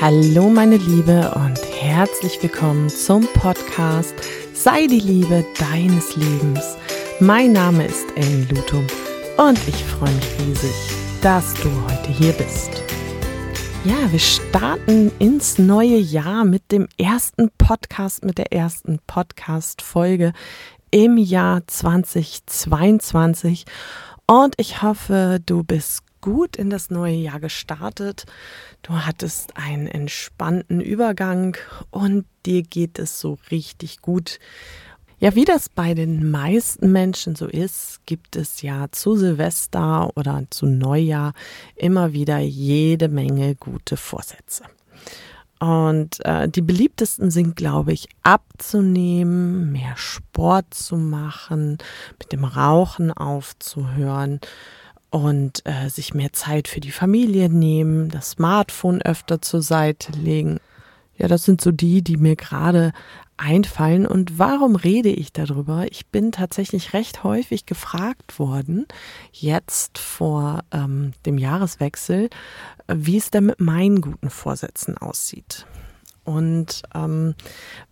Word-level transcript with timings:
Hallo 0.00 0.48
meine 0.48 0.78
Liebe 0.78 1.30
und 1.34 1.58
herzlich 1.78 2.42
willkommen 2.42 2.88
zum 2.88 3.28
Podcast 3.34 4.14
Sei 4.54 4.86
die 4.86 4.98
Liebe 4.98 5.44
deines 5.58 6.16
Lebens. 6.16 6.78
Mein 7.20 7.52
Name 7.52 7.84
ist 7.84 8.06
Ellen 8.16 8.48
Lutum 8.48 8.86
und 9.36 9.58
ich 9.68 9.84
freue 9.84 10.14
mich 10.14 10.40
riesig, 10.40 10.74
dass 11.20 11.52
du 11.52 11.68
heute 11.84 12.08
hier 12.08 12.32
bist. 12.32 12.82
Ja, 13.84 14.10
wir 14.10 14.18
starten 14.18 15.12
ins 15.18 15.58
neue 15.58 15.98
Jahr 15.98 16.46
mit 16.46 16.72
dem 16.72 16.88
ersten 16.96 17.50
Podcast, 17.58 18.24
mit 18.24 18.38
der 18.38 18.54
ersten 18.54 19.00
Podcast-Folge 19.06 20.32
im 20.90 21.18
Jahr 21.18 21.60
2022 21.66 23.66
und 24.26 24.54
ich 24.56 24.80
hoffe, 24.80 25.40
du 25.44 25.62
bist 25.62 26.04
gut 26.20 26.56
in 26.56 26.70
das 26.70 26.90
neue 26.90 27.14
Jahr 27.14 27.40
gestartet. 27.40 28.26
Du 28.82 28.94
hattest 28.94 29.56
einen 29.56 29.86
entspannten 29.86 30.80
Übergang 30.80 31.56
und 31.90 32.24
dir 32.46 32.62
geht 32.62 32.98
es 32.98 33.20
so 33.20 33.38
richtig 33.50 34.00
gut. 34.00 34.38
Ja, 35.18 35.34
wie 35.34 35.44
das 35.44 35.68
bei 35.68 35.92
den 35.92 36.30
meisten 36.30 36.92
Menschen 36.92 37.36
so 37.36 37.46
ist, 37.46 38.00
gibt 38.06 38.36
es 38.36 38.62
ja 38.62 38.86
zu 38.90 39.16
Silvester 39.16 40.10
oder 40.16 40.44
zu 40.48 40.64
Neujahr 40.64 41.34
immer 41.76 42.14
wieder 42.14 42.38
jede 42.38 43.08
Menge 43.08 43.54
gute 43.54 43.98
Vorsätze. 43.98 44.64
Und 45.60 46.24
äh, 46.24 46.48
die 46.48 46.62
beliebtesten 46.62 47.30
sind, 47.30 47.54
glaube 47.54 47.92
ich, 47.92 48.08
abzunehmen, 48.22 49.70
mehr 49.70 49.94
Sport 49.96 50.72
zu 50.72 50.96
machen, 50.96 51.76
mit 52.18 52.32
dem 52.32 52.44
Rauchen 52.44 53.12
aufzuhören, 53.12 54.40
und 55.10 55.66
äh, 55.66 55.88
sich 55.88 56.14
mehr 56.14 56.32
Zeit 56.32 56.68
für 56.68 56.80
die 56.80 56.92
Familie 56.92 57.48
nehmen, 57.48 58.08
das 58.08 58.30
Smartphone 58.30 59.02
öfter 59.02 59.42
zur 59.42 59.62
Seite 59.62 60.12
legen. 60.12 60.58
Ja, 61.16 61.28
das 61.28 61.44
sind 61.44 61.60
so 61.60 61.70
die, 61.70 62.02
die 62.02 62.16
mir 62.16 62.36
gerade 62.36 62.92
einfallen. 63.36 64.06
Und 64.06 64.38
warum 64.38 64.76
rede 64.76 65.08
ich 65.08 65.32
darüber? 65.32 65.86
Ich 65.90 66.06
bin 66.06 66.32
tatsächlich 66.32 66.92
recht 66.92 67.24
häufig 67.24 67.66
gefragt 67.66 68.38
worden, 68.38 68.86
jetzt 69.32 69.98
vor 69.98 70.60
ähm, 70.70 71.12
dem 71.26 71.38
Jahreswechsel, 71.38 72.30
wie 72.88 73.16
es 73.16 73.30
denn 73.30 73.46
mit 73.46 73.60
meinen 73.60 74.00
guten 74.00 74.30
Vorsätzen 74.30 74.96
aussieht. 74.96 75.66
Und 76.24 76.82
ähm, 76.94 77.34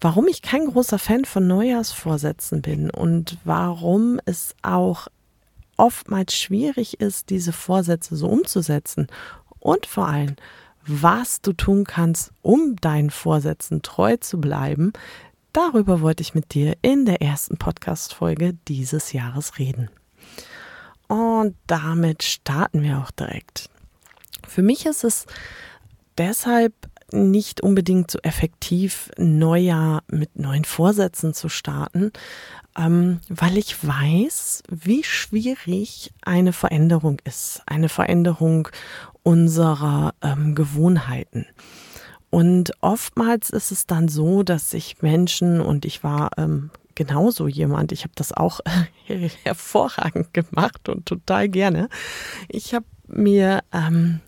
warum 0.00 0.28
ich 0.28 0.42
kein 0.42 0.66
großer 0.66 0.98
Fan 0.98 1.24
von 1.24 1.46
Neujahrsvorsätzen 1.46 2.62
bin 2.62 2.90
und 2.90 3.38
warum 3.44 4.20
es 4.26 4.54
auch 4.62 5.08
oftmals 5.78 6.34
schwierig 6.34 7.00
ist, 7.00 7.30
diese 7.30 7.52
Vorsätze 7.52 8.16
so 8.16 8.28
umzusetzen 8.28 9.06
und 9.60 9.86
vor 9.86 10.08
allem, 10.08 10.36
was 10.86 11.40
du 11.40 11.52
tun 11.52 11.84
kannst, 11.84 12.32
um 12.42 12.76
deinen 12.76 13.10
Vorsätzen 13.10 13.82
treu 13.82 14.16
zu 14.16 14.40
bleiben, 14.40 14.92
darüber 15.52 16.00
wollte 16.00 16.22
ich 16.22 16.34
mit 16.34 16.54
dir 16.54 16.76
in 16.82 17.06
der 17.06 17.22
ersten 17.22 17.56
Podcast-Folge 17.56 18.54
dieses 18.68 19.12
Jahres 19.12 19.58
reden. 19.58 19.90
Und 21.08 21.56
damit 21.66 22.22
starten 22.22 22.82
wir 22.82 22.98
auch 22.98 23.10
direkt. 23.10 23.70
Für 24.46 24.62
mich 24.62 24.86
ist 24.86 25.04
es 25.04 25.26
deshalb 26.18 26.74
nicht 27.12 27.60
unbedingt 27.60 28.10
so 28.10 28.18
effektiv, 28.22 29.10
Neujahr 29.16 30.02
mit 30.08 30.38
neuen 30.38 30.64
Vorsätzen 30.64 31.34
zu 31.34 31.48
starten, 31.48 32.12
ähm, 32.76 33.20
weil 33.28 33.56
ich 33.56 33.86
weiß, 33.86 34.62
wie 34.70 35.02
schwierig 35.04 36.12
eine 36.22 36.52
Veränderung 36.52 37.20
ist, 37.24 37.62
eine 37.66 37.88
Veränderung 37.88 38.68
unserer 39.22 40.14
ähm, 40.22 40.54
Gewohnheiten. 40.54 41.46
Und 42.30 42.72
oftmals 42.82 43.50
ist 43.50 43.72
es 43.72 43.86
dann 43.86 44.08
so, 44.08 44.42
dass 44.42 44.70
sich 44.70 45.00
Menschen, 45.00 45.60
und 45.60 45.84
ich 45.84 46.04
war 46.04 46.30
ähm, 46.36 46.70
genauso 46.94 47.48
jemand, 47.48 47.92
ich 47.92 48.02
habe 48.02 48.12
das 48.16 48.32
auch 48.32 48.60
hervorragend 49.44 50.34
gemacht 50.34 50.88
und 50.88 51.06
total 51.06 51.48
gerne, 51.48 51.88
ich 52.48 52.74
habe 52.74 52.86
mir 53.06 53.60
ähm, 53.72 54.20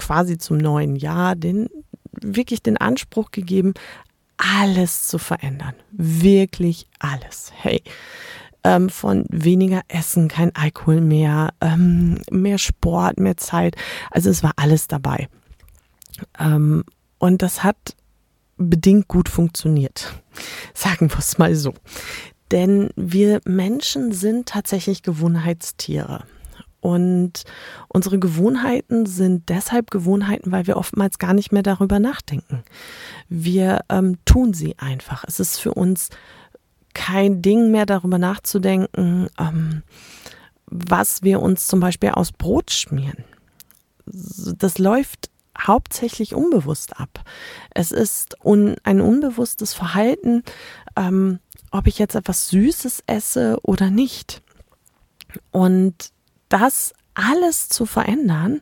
quasi 0.00 0.38
zum 0.38 0.56
neuen 0.56 0.96
Jahr 0.96 1.36
den 1.36 1.68
wirklich 2.12 2.62
den 2.62 2.76
Anspruch 2.76 3.30
gegeben, 3.30 3.74
alles 4.36 5.06
zu 5.06 5.18
verändern. 5.18 5.74
Wirklich 5.92 6.88
alles. 6.98 7.52
Hey. 7.54 7.82
Ähm, 8.62 8.90
von 8.90 9.24
weniger 9.30 9.82
Essen, 9.88 10.28
kein 10.28 10.54
Alkohol 10.54 11.00
mehr, 11.00 11.50
ähm, 11.60 12.18
mehr 12.30 12.58
Sport, 12.58 13.18
mehr 13.18 13.36
Zeit. 13.36 13.76
Also 14.10 14.28
es 14.28 14.42
war 14.42 14.52
alles 14.56 14.86
dabei. 14.86 15.28
Ähm, 16.38 16.84
und 17.18 17.42
das 17.42 17.62
hat 17.62 17.96
bedingt 18.58 19.08
gut 19.08 19.28
funktioniert. 19.28 20.14
Sagen 20.74 21.10
wir 21.10 21.18
es 21.18 21.38
mal 21.38 21.54
so. 21.54 21.74
Denn 22.50 22.90
wir 22.96 23.40
Menschen 23.44 24.12
sind 24.12 24.48
tatsächlich 24.48 25.02
Gewohnheitstiere. 25.02 26.24
Und 26.80 27.44
unsere 27.88 28.18
Gewohnheiten 28.18 29.06
sind 29.06 29.48
deshalb 29.48 29.90
Gewohnheiten, 29.90 30.50
weil 30.50 30.66
wir 30.66 30.76
oftmals 30.76 31.18
gar 31.18 31.34
nicht 31.34 31.52
mehr 31.52 31.62
darüber 31.62 31.98
nachdenken. 31.98 32.62
Wir 33.28 33.80
ähm, 33.88 34.18
tun 34.24 34.54
sie 34.54 34.78
einfach. 34.78 35.24
Es 35.26 35.40
ist 35.40 35.58
für 35.58 35.74
uns 35.74 36.08
kein 36.94 37.42
Ding 37.42 37.70
mehr 37.70 37.86
darüber 37.86 38.18
nachzudenken, 38.18 39.28
ähm, 39.38 39.82
was 40.66 41.22
wir 41.22 41.40
uns 41.40 41.66
zum 41.66 41.80
Beispiel 41.80 42.10
aus 42.10 42.32
Brot 42.32 42.70
schmieren. 42.70 43.24
Das 44.06 44.78
läuft 44.78 45.30
hauptsächlich 45.58 46.34
unbewusst 46.34 46.98
ab. 46.98 47.22
Es 47.74 47.92
ist 47.92 48.36
un 48.44 48.76
ein 48.82 49.00
unbewusstes 49.00 49.74
Verhalten, 49.74 50.42
ähm, 50.96 51.38
ob 51.70 51.86
ich 51.86 51.98
jetzt 51.98 52.14
etwas 52.14 52.48
Süßes 52.48 53.04
esse 53.06 53.58
oder 53.62 53.90
nicht. 53.90 54.42
Und 55.50 56.12
das 56.50 56.92
alles 57.14 57.68
zu 57.70 57.86
verändern, 57.86 58.60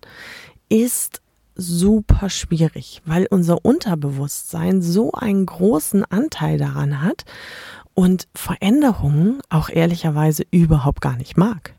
ist 0.68 1.20
super 1.56 2.30
schwierig, 2.30 3.02
weil 3.04 3.26
unser 3.30 3.64
Unterbewusstsein 3.64 4.80
so 4.80 5.12
einen 5.12 5.44
großen 5.44 6.04
Anteil 6.04 6.56
daran 6.56 7.02
hat 7.02 7.24
und 7.94 8.28
Veränderungen 8.34 9.40
auch 9.50 9.68
ehrlicherweise 9.68 10.44
überhaupt 10.52 11.00
gar 11.00 11.16
nicht 11.16 11.36
mag. 11.36 11.74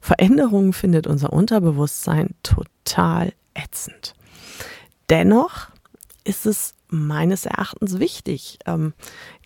Veränderungen 0.00 0.74
findet 0.74 1.06
unser 1.06 1.32
Unterbewusstsein 1.32 2.34
total 2.42 3.32
ätzend. 3.54 4.12
Dennoch 5.08 5.68
ist 6.24 6.44
es 6.44 6.74
meines 6.94 7.46
Erachtens 7.46 7.98
wichtig, 7.98 8.58
ähm, 8.66 8.94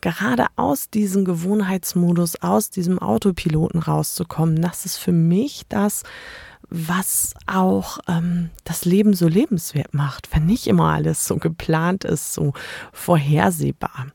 gerade 0.01 0.47
aus 0.57 0.91
diesem 0.91 1.25
Gewohnheitsmodus, 1.25 2.43
aus 2.43 2.71
diesem 2.71 2.99
Autopiloten 2.99 3.81
rauszukommen. 3.81 4.61
Das 4.63 4.85
ist 4.85 4.99
für 4.99 5.13
mich 5.13 5.65
das, 5.69 6.03
was 6.71 7.35
auch 7.47 7.99
ähm, 8.09 8.51
das 8.65 8.85
Leben 8.85 9.15
so 9.15 9.27
lebenswert 9.27 9.95
macht, 9.95 10.35
wenn 10.35 10.47
nicht 10.47 10.67
immer 10.67 10.93
alles 10.93 11.27
so 11.27 11.37
geplant 11.37 12.05
ist, 12.05 12.35
so 12.35 12.53
vorhersehbar. 12.93 14.09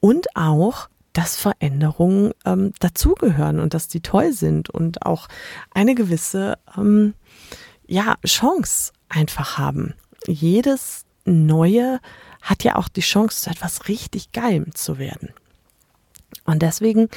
Und 0.00 0.36
auch, 0.36 0.88
dass 1.12 1.36
Veränderungen 1.36 2.32
ähm, 2.44 2.72
dazugehören 2.78 3.58
und 3.58 3.74
dass 3.74 3.88
die 3.88 4.00
toll 4.00 4.32
sind 4.32 4.70
und 4.70 5.04
auch 5.04 5.26
eine 5.72 5.94
gewisse 5.94 6.58
ähm, 6.76 7.14
ja, 7.86 8.14
Chance 8.24 8.92
einfach 9.08 9.58
haben. 9.58 9.94
Jedes 10.26 11.06
neue 11.24 12.00
hat 12.42 12.64
ja 12.64 12.76
auch 12.76 12.88
die 12.88 13.00
Chance, 13.00 13.42
zu 13.42 13.50
etwas 13.50 13.88
richtig 13.88 14.32
Geilem 14.32 14.74
zu 14.74 14.98
werden. 14.98 15.30
Und 16.44 16.62
deswegen 16.62 17.08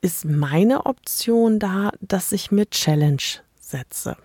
ist 0.00 0.24
meine 0.24 0.86
Option 0.86 1.58
da, 1.58 1.92
dass 2.00 2.32
ich 2.32 2.50
mir 2.50 2.68
Challenge 2.68 3.22
setze. 3.60 4.16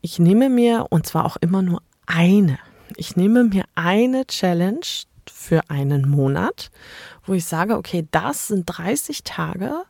Ich 0.00 0.18
nehme 0.18 0.48
mir, 0.48 0.86
und 0.90 1.06
zwar 1.06 1.24
auch 1.24 1.36
immer 1.36 1.62
nur 1.62 1.82
eine, 2.06 2.58
ich 2.96 3.16
nehme 3.16 3.44
mir 3.44 3.64
eine 3.74 4.26
Challenge 4.26 4.80
für 5.30 5.70
einen 5.70 6.08
Monat, 6.08 6.70
wo 7.24 7.34
ich 7.34 7.44
sage, 7.44 7.76
okay, 7.76 8.06
das 8.10 8.48
sind 8.48 8.64
30 8.66 9.22
Tage, 9.22 9.84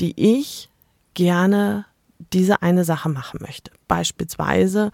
die 0.00 0.40
ich 0.40 0.68
gerne 1.14 1.86
diese 2.32 2.62
eine 2.62 2.84
Sache 2.84 3.08
machen 3.08 3.40
möchte. 3.40 3.70
Beispielsweise, 3.88 4.90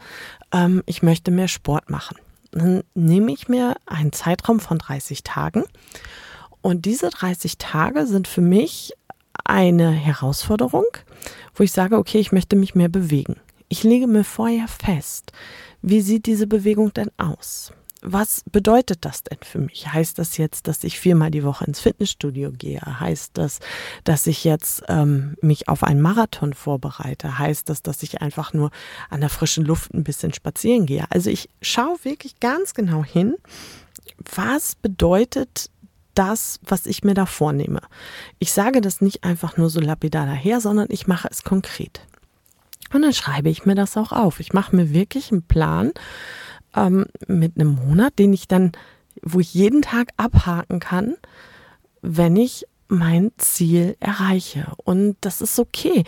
ähm, 0.52 0.82
ich 0.86 1.02
möchte 1.02 1.30
mehr 1.30 1.48
Sport 1.48 1.88
machen 1.88 2.16
dann 2.58 2.82
nehme 2.94 3.32
ich 3.32 3.48
mir 3.48 3.76
einen 3.86 4.12
Zeitraum 4.12 4.60
von 4.60 4.78
30 4.78 5.22
Tagen 5.22 5.64
und 6.62 6.84
diese 6.84 7.10
30 7.10 7.58
Tage 7.58 8.06
sind 8.06 8.28
für 8.28 8.40
mich 8.40 8.92
eine 9.44 9.90
Herausforderung, 9.90 10.86
wo 11.54 11.62
ich 11.62 11.72
sage, 11.72 11.96
okay, 11.96 12.18
ich 12.18 12.32
möchte 12.32 12.56
mich 12.56 12.74
mehr 12.74 12.88
bewegen. 12.88 13.36
Ich 13.68 13.82
lege 13.82 14.06
mir 14.06 14.24
vorher 14.24 14.68
fest, 14.68 15.32
wie 15.82 16.00
sieht 16.00 16.26
diese 16.26 16.46
Bewegung 16.46 16.92
denn 16.92 17.10
aus? 17.18 17.72
Was 18.08 18.44
bedeutet 18.52 19.04
das 19.04 19.24
denn 19.24 19.38
für 19.42 19.58
mich? 19.58 19.92
Heißt 19.92 20.18
das 20.20 20.36
jetzt, 20.36 20.68
dass 20.68 20.84
ich 20.84 21.00
viermal 21.00 21.32
die 21.32 21.42
Woche 21.42 21.64
ins 21.64 21.80
Fitnessstudio 21.80 22.52
gehe? 22.52 22.80
Heißt 22.80 23.32
das, 23.34 23.58
dass 24.04 24.28
ich 24.28 24.44
jetzt 24.44 24.84
ähm, 24.88 25.36
mich 25.42 25.68
auf 25.68 25.82
einen 25.82 26.00
Marathon 26.00 26.54
vorbereite? 26.54 27.40
Heißt 27.40 27.68
das, 27.68 27.82
dass 27.82 28.04
ich 28.04 28.22
einfach 28.22 28.52
nur 28.52 28.70
an 29.10 29.20
der 29.20 29.28
frischen 29.28 29.64
Luft 29.64 29.92
ein 29.92 30.04
bisschen 30.04 30.32
spazieren 30.32 30.86
gehe? 30.86 31.04
Also 31.10 31.30
ich 31.30 31.50
schaue 31.60 31.96
wirklich 32.04 32.38
ganz 32.38 32.74
genau 32.74 33.02
hin, 33.04 33.34
was 34.34 34.76
bedeutet 34.76 35.70
das, 36.14 36.60
was 36.62 36.86
ich 36.86 37.02
mir 37.02 37.14
da 37.14 37.26
vornehme. 37.26 37.80
Ich 38.38 38.52
sage 38.52 38.80
das 38.80 39.00
nicht 39.00 39.24
einfach 39.24 39.56
nur 39.56 39.68
so 39.68 39.80
lapidar 39.80 40.26
daher, 40.26 40.60
sondern 40.60 40.86
ich 40.90 41.08
mache 41.08 41.26
es 41.28 41.42
konkret. 41.42 42.02
Und 42.94 43.02
dann 43.02 43.12
schreibe 43.12 43.50
ich 43.50 43.66
mir 43.66 43.74
das 43.74 43.96
auch 43.96 44.12
auf. 44.12 44.38
Ich 44.38 44.52
mache 44.52 44.76
mir 44.76 44.92
wirklich 44.92 45.32
einen 45.32 45.42
Plan 45.42 45.92
ähm, 46.76 47.06
mit 47.26 47.56
einem 47.56 47.74
Monat, 47.74 48.18
den 48.18 48.32
ich 48.32 48.48
dann, 48.48 48.72
wo 49.22 49.40
ich 49.40 49.52
jeden 49.54 49.82
Tag 49.82 50.10
abhaken 50.16 50.80
kann, 50.80 51.16
wenn 52.02 52.36
ich 52.36 52.66
mein 52.88 53.32
Ziel 53.38 53.96
erreiche. 54.00 54.72
Und 54.76 55.16
das 55.20 55.40
ist 55.40 55.58
okay, 55.58 56.04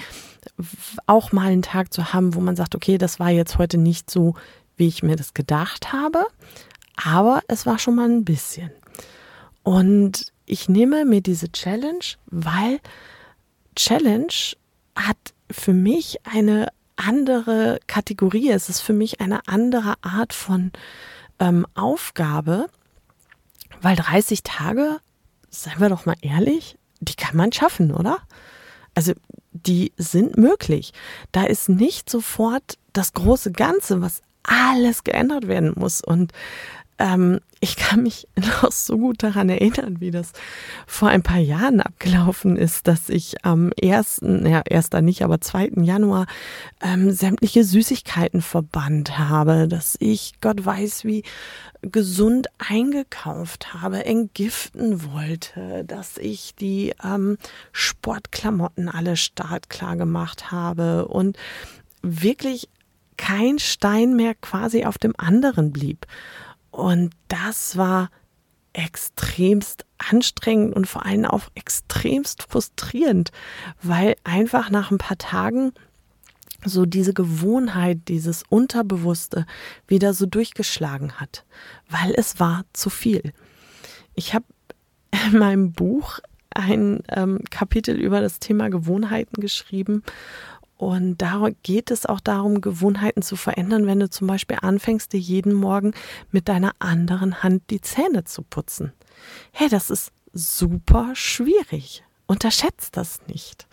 auch 1.07 1.33
mal 1.33 1.49
einen 1.49 1.63
Tag 1.63 1.93
zu 1.93 2.13
haben, 2.13 2.35
wo 2.35 2.41
man 2.41 2.57
sagt, 2.57 2.75
okay, 2.75 2.99
das 2.99 3.19
war 3.19 3.31
jetzt 3.31 3.59
heute 3.59 3.79
nicht 3.79 4.11
so, 4.11 4.35
wie 4.77 4.87
ich 4.87 5.03
mir 5.03 5.17
das 5.17 5.35
gedacht 5.35 5.93
habe, 5.93 6.25
aber 6.97 7.43
es 7.49 7.67
war 7.67 7.79
schon 7.79 7.97
mal 7.97 8.09
ein 8.09 8.25
bisschen. 8.25 8.71
Und 9.63 10.33
ich 10.47 10.69
nehme 10.69 11.05
mir 11.05 11.21
diese 11.21 11.51
Challenge, 11.51 12.05
weil 12.27 12.81
Challenge 13.75 14.33
hat 14.95 15.17
für 15.51 15.73
mich 15.73 16.19
eine 16.25 16.69
andere 16.99 17.81
Kategorie. 17.87 18.51
Es 18.51 18.69
ist 18.69 18.81
für 18.81 18.93
mich 18.93 19.21
eine 19.21 19.47
andere 19.47 19.95
Art 20.03 20.33
von 20.33 20.73
ähm, 21.39 21.67
Aufgabe, 21.75 22.67
weil 23.81 23.97
30 23.97 24.43
Tage, 24.43 24.99
seien 25.51 25.81
wir 25.81 25.89
doch 25.89 26.07
mal 26.07 26.17
ehrlich, 26.21 26.79
die 27.01 27.15
kann 27.15 27.37
man 27.37 27.53
schaffen, 27.53 27.93
oder? 27.93 28.19
Also 28.95 29.13
die 29.53 29.93
sind 29.97 30.37
möglich. 30.37 30.93
Da 31.33 31.45
ist 31.45 31.69
nicht 31.69 32.11
sofort 32.11 32.79
das 32.93 33.13
große 33.13 33.53
Ganze, 33.53 34.01
was 34.01 34.23
alles 34.43 35.05
geändert 35.05 35.47
werden 35.47 35.73
muss. 35.77 36.01
Und 36.01 36.33
ähm, 36.99 37.41
ich 37.61 37.77
kann 37.77 38.03
mich 38.03 38.29
noch 38.63 38.73
so 38.73 38.99
gut 38.99 39.23
daran 39.23 39.49
erinnern, 39.49 40.01
wie 40.01 40.11
das 40.11 40.33
vor 40.87 41.09
ein 41.09 41.23
paar 41.23 41.39
Jahren 41.39 41.81
abgelaufen 41.81 42.57
ist, 42.57 42.87
dass 42.87 43.09
ich 43.09 43.45
am 43.45 43.73
ersten, 43.73 44.47
ja, 44.47 44.63
erster 44.65 45.01
nicht, 45.01 45.23
aber 45.23 45.41
zweiten 45.41 45.85
Januar 45.85 46.27
ähm, 46.83 47.11
sämtliche 47.11 47.65
Süßigkeiten 47.65 48.43
verbannt 48.43 49.19
habe, 49.19 49.69
dass 49.69 49.97
ich 50.01 50.35
Gott 50.41 50.65
weiß 50.65 51.05
wie 51.05 51.25
gesund 51.83 52.49
eingekauft 52.59 53.75
habe, 53.75 54.05
entgiften 54.05 55.05
wollte, 55.13 55.85
dass 55.85 56.19
ich 56.19 56.55
die 56.57 56.95
ähm, 57.05 57.39
Sportklamotten 57.73 58.89
alle 58.89 59.17
startklar 59.17 59.97
gemacht 59.97 60.51
habe 60.51 61.07
und 61.07 61.37
wirklich 62.03 62.69
kein 63.17 63.59
Stein 63.59 64.17
mehr 64.17 64.35
quasi 64.35 64.85
auf 64.85 64.99
dem 64.99 65.15
anderen 65.19 65.73
blieb. 65.73 66.07
Und 66.79 67.11
das 67.27 67.77
war 67.77 68.09
extremst 68.73 69.85
anstrengend 69.99 70.77
und 70.77 70.87
vor 70.87 71.05
allem 71.05 71.25
auch 71.25 71.49
extremst 71.57 72.45
frustrierend, 72.45 73.33
weil 73.83 74.15
einfach 74.23 74.71
nach 74.71 74.93
ein 74.93 74.99
paar 74.99 75.19
Tagen 75.19 75.73
so 76.65 76.87
diese 76.87 77.15
Gewohnheit, 77.15 78.03
dieses 78.07 78.45
Unterbewusste 78.49 79.45
wieder 79.89 80.15
so 80.15 80.27
durchgeschlagen 80.27 81.15
hat, 81.15 81.45
weil 81.91 82.15
es 82.17 82.39
war 82.39 82.65
zu 82.73 82.91
viel. 82.91 83.33
Ich 84.15 84.35
habe 84.35 84.47
in 85.33 85.37
meinem 85.37 85.73
Buch 85.73 86.21
ein 86.51 87.03
ähm, 87.09 87.41
Kapitel 87.51 87.97
über 87.97 88.21
das 88.21 88.39
Thema 88.39 88.71
Gewohnheiten 88.71 89.41
geschrieben 89.41 90.05
und 90.79 91.19
da 91.19 91.49
geht 91.65 91.91
es 91.91 92.07
auch 92.07 92.21
darum, 92.21 92.61
Gewohnheiten 92.61 93.21
zu 93.21 93.35
verändern, 93.35 93.87
wenn 93.87 93.99
du 93.99 94.09
zum 94.09 94.29
Beispiel 94.29 94.59
anfängst, 94.63 95.13
dir 95.13 95.19
jeden 95.19 95.53
Morgen 95.53 95.93
mit 96.31 96.49
deiner 96.49 96.73
anderen 96.79 97.43
Hand 97.43 97.65
die 97.71 97.81
Zähne 97.81 98.23
zu 98.25 98.43
putzen. 98.43 98.93
Hey, 99.51 99.69
das 99.69 99.91
ist 99.91 100.13
super 100.33 101.11
schwierig. 101.15 102.05
Unterschätzt 102.29 102.97
das 102.97 103.21
nicht. 103.27 103.67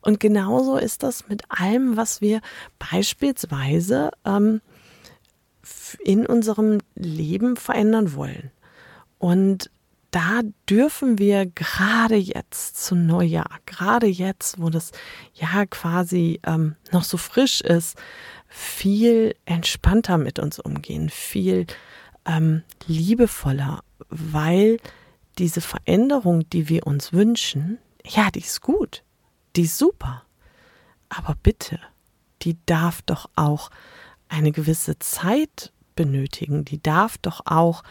Und 0.00 0.18
genauso 0.18 0.78
ist 0.78 1.04
das 1.04 1.28
mit 1.28 1.44
allem, 1.48 1.96
was 1.96 2.20
wir 2.20 2.40
beispielsweise 2.80 4.10
ähm, 4.24 4.60
in 6.00 6.26
unserem 6.26 6.78
Leben 6.96 7.56
verändern 7.56 8.14
wollen. 8.14 8.50
Und 9.18 9.70
da 10.10 10.40
dürfen 10.68 11.18
wir 11.18 11.46
gerade 11.46 12.16
jetzt 12.16 12.82
zu 12.82 12.94
Neujahr, 12.94 13.58
gerade 13.66 14.06
jetzt, 14.06 14.60
wo 14.60 14.70
das 14.70 14.92
Jahr 15.34 15.66
quasi 15.66 16.40
ähm, 16.46 16.76
noch 16.92 17.04
so 17.04 17.16
frisch 17.16 17.60
ist, 17.60 17.98
viel 18.48 19.34
entspannter 19.44 20.16
mit 20.16 20.38
uns 20.38 20.58
umgehen, 20.58 21.10
viel 21.10 21.66
ähm, 22.24 22.62
liebevoller, 22.86 23.82
weil 24.08 24.78
diese 25.36 25.60
Veränderung, 25.60 26.48
die 26.50 26.68
wir 26.68 26.86
uns 26.86 27.12
wünschen, 27.12 27.78
ja, 28.04 28.30
die 28.30 28.40
ist 28.40 28.62
gut, 28.62 29.04
die 29.56 29.62
ist 29.62 29.78
super. 29.78 30.24
Aber 31.10 31.36
bitte, 31.42 31.78
die 32.42 32.56
darf 32.66 33.02
doch 33.02 33.28
auch 33.36 33.70
eine 34.28 34.52
gewisse 34.52 34.98
Zeit 34.98 35.72
benötigen, 35.94 36.64
die 36.64 36.82
darf 36.82 37.18
doch 37.18 37.42
auch 37.44 37.82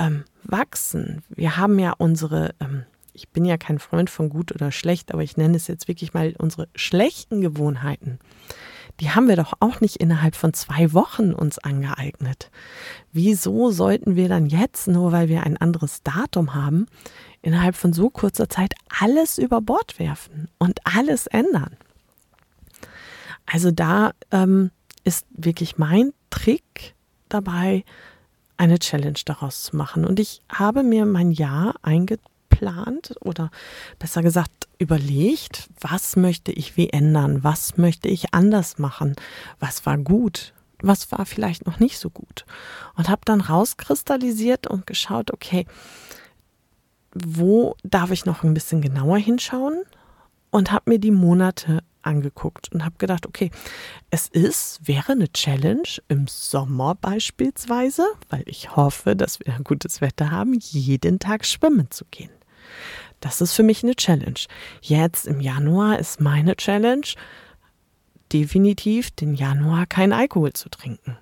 ähm, 0.00 0.24
wachsen. 0.42 1.22
Wir 1.28 1.56
haben 1.56 1.78
ja 1.78 1.92
unsere, 1.96 2.54
ähm, 2.58 2.84
ich 3.12 3.28
bin 3.28 3.44
ja 3.44 3.58
kein 3.58 3.78
Freund 3.78 4.10
von 4.10 4.30
gut 4.30 4.52
oder 4.52 4.72
schlecht, 4.72 5.12
aber 5.12 5.22
ich 5.22 5.36
nenne 5.36 5.56
es 5.56 5.68
jetzt 5.68 5.86
wirklich 5.86 6.14
mal 6.14 6.34
unsere 6.38 6.68
schlechten 6.74 7.40
Gewohnheiten. 7.40 8.18
Die 8.98 9.10
haben 9.10 9.28
wir 9.28 9.36
doch 9.36 9.54
auch 9.60 9.80
nicht 9.80 9.96
innerhalb 9.96 10.34
von 10.34 10.52
zwei 10.52 10.92
Wochen 10.92 11.32
uns 11.32 11.58
angeeignet. 11.58 12.50
Wieso 13.12 13.70
sollten 13.70 14.16
wir 14.16 14.28
dann 14.28 14.46
jetzt, 14.46 14.88
nur 14.88 15.12
weil 15.12 15.28
wir 15.28 15.44
ein 15.44 15.56
anderes 15.56 16.02
Datum 16.02 16.54
haben, 16.54 16.86
innerhalb 17.40 17.76
von 17.76 17.92
so 17.92 18.10
kurzer 18.10 18.48
Zeit 18.48 18.74
alles 19.00 19.38
über 19.38 19.60
Bord 19.60 19.98
werfen 19.98 20.48
und 20.58 20.80
alles 20.84 21.26
ändern? 21.26 21.76
Also 23.46 23.70
da 23.70 24.12
ähm, 24.30 24.70
ist 25.04 25.26
wirklich 25.30 25.78
mein 25.78 26.12
Trick 26.30 26.94
dabei, 27.28 27.84
eine 28.60 28.78
Challenge 28.78 29.18
daraus 29.24 29.62
zu 29.62 29.76
machen. 29.76 30.04
Und 30.04 30.20
ich 30.20 30.42
habe 30.52 30.82
mir 30.82 31.06
mein 31.06 31.30
Jahr 31.30 31.76
eingeplant 31.80 33.14
oder 33.22 33.50
besser 33.98 34.22
gesagt 34.22 34.68
überlegt, 34.78 35.70
was 35.80 36.14
möchte 36.14 36.52
ich 36.52 36.76
wie 36.76 36.90
ändern, 36.90 37.42
was 37.42 37.78
möchte 37.78 38.08
ich 38.08 38.34
anders 38.34 38.78
machen, 38.78 39.16
was 39.60 39.86
war 39.86 39.96
gut, 39.96 40.52
was 40.82 41.10
war 41.10 41.24
vielleicht 41.24 41.66
noch 41.66 41.80
nicht 41.80 41.98
so 41.98 42.10
gut. 42.10 42.44
Und 42.96 43.08
habe 43.08 43.22
dann 43.24 43.40
rauskristallisiert 43.40 44.66
und 44.66 44.86
geschaut, 44.86 45.32
okay, 45.32 45.66
wo 47.14 47.76
darf 47.82 48.10
ich 48.10 48.26
noch 48.26 48.44
ein 48.44 48.52
bisschen 48.52 48.82
genauer 48.82 49.16
hinschauen 49.16 49.82
und 50.50 50.70
habe 50.70 50.90
mir 50.90 50.98
die 50.98 51.10
Monate 51.10 51.82
angeguckt 52.02 52.72
und 52.72 52.84
habe 52.84 52.96
gedacht, 52.98 53.26
okay, 53.26 53.50
es 54.10 54.28
ist, 54.28 54.86
wäre 54.86 55.12
eine 55.12 55.32
Challenge 55.32 55.88
im 56.08 56.26
Sommer 56.26 56.94
beispielsweise, 56.94 58.04
weil 58.28 58.42
ich 58.46 58.76
hoffe, 58.76 59.16
dass 59.16 59.40
wir 59.40 59.58
gutes 59.64 60.00
Wetter 60.00 60.30
haben, 60.30 60.54
jeden 60.54 61.18
Tag 61.18 61.44
schwimmen 61.44 61.90
zu 61.90 62.04
gehen. 62.10 62.30
Das 63.20 63.40
ist 63.40 63.52
für 63.52 63.62
mich 63.62 63.82
eine 63.82 63.94
Challenge. 63.94 64.40
Jetzt 64.80 65.26
im 65.26 65.40
Januar 65.40 65.98
ist 65.98 66.20
meine 66.20 66.56
Challenge 66.56 67.06
definitiv 68.32 69.10
den 69.10 69.34
Januar 69.34 69.86
kein 69.86 70.12
Alkohol 70.12 70.52
zu 70.52 70.68
trinken. 70.68 71.18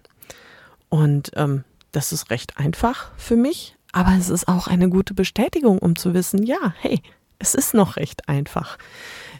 Und 0.88 1.32
ähm, 1.34 1.64
das 1.92 2.12
ist 2.12 2.30
recht 2.30 2.58
einfach 2.58 3.10
für 3.16 3.36
mich, 3.36 3.76
aber 3.92 4.12
es 4.18 4.28
ist 4.28 4.48
auch 4.48 4.66
eine 4.66 4.88
gute 4.88 5.14
Bestätigung, 5.14 5.78
um 5.78 5.96
zu 5.96 6.14
wissen, 6.14 6.44
ja, 6.44 6.74
hey, 6.80 7.02
es 7.38 7.54
ist 7.54 7.74
noch 7.74 7.96
recht 7.96 8.28
einfach 8.28 8.78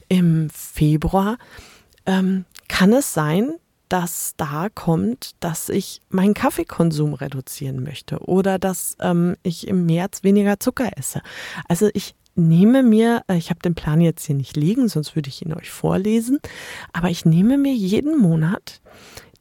im 0.09 0.51
Februar 0.51 1.39
ähm, 2.07 2.45
kann 2.69 2.93
es 2.93 3.13
sein, 3.13 3.55
dass 3.89 4.35
da 4.37 4.69
kommt, 4.69 5.33
dass 5.41 5.69
ich 5.69 6.03
meinen 6.11 6.35
Kaffeekonsum 6.35 7.15
reduzieren 7.15 7.83
möchte 7.83 8.19
oder 8.19 8.59
dass 8.59 8.97
ähm, 9.01 9.37
ich 9.43 9.67
im 9.67 9.87
März 9.87 10.23
weniger 10.25 10.61
Zucker 10.61 10.91
esse. 10.97 11.23
Also 11.69 11.89
ich 11.95 12.15
nehme 12.35 12.83
mir, 12.83 13.23
äh, 13.29 13.37
ich 13.37 13.51
habe 13.51 13.61
den 13.61 13.75
Plan 13.75 14.01
jetzt 14.01 14.27
hier 14.27 14.37
nicht 14.37 14.57
liegen, 14.57 14.89
sonst 14.89 15.17
würde 15.17 15.29
ich 15.29 15.45
ihn 15.45 15.55
euch 15.55 15.71
vorlesen, 15.71 16.39
aber 16.93 17.09
ich 17.09 17.25
nehme 17.25 17.59
mir 17.59 17.73
jeden 17.73 18.19
Monat 18.19 18.81